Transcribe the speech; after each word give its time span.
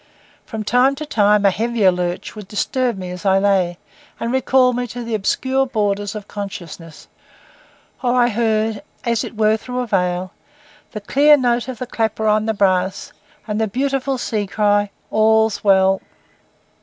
From 0.47 0.63
time 0.63 0.95
to 0.95 1.05
time 1.05 1.45
a 1.45 1.51
heavier 1.51 1.91
lurch 1.91 2.35
would 2.35 2.47
disturb 2.47 2.97
me 2.97 3.11
as 3.11 3.23
I 3.23 3.37
lay, 3.37 3.77
and 4.19 4.33
recall 4.33 4.73
me 4.73 4.87
to 4.87 5.03
the 5.03 5.13
obscure 5.13 5.67
borders 5.67 6.15
of 6.15 6.27
consciousness; 6.27 7.07
or 8.01 8.15
I 8.15 8.29
heard, 8.29 8.81
as 9.05 9.23
it 9.23 9.37
were 9.37 9.57
through 9.57 9.81
a 9.81 9.85
veil, 9.85 10.31
the 10.91 11.01
clear 11.01 11.37
note 11.37 11.67
of 11.67 11.77
the 11.77 11.85
clapper 11.85 12.25
on 12.27 12.47
the 12.47 12.55
brass 12.55 13.13
and 13.47 13.61
the 13.61 13.67
beautiful 13.67 14.17
sea 14.17 14.47
cry, 14.47 14.89
'All's 15.11 15.63
well! 15.63 16.01